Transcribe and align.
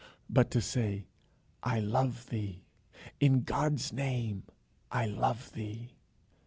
but 0.27 0.49
to 0.49 0.59
say 0.59 1.05
"I 1.61 1.79
love 1.79 2.31
thee; 2.31 2.63
in 3.19 3.43
God's 3.43 3.93
name 3.93 4.45
I 4.91 5.05
love 5.05 5.51
thee." 5.51 5.91